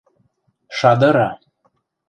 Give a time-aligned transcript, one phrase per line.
[0.77, 1.29] –Шадыра!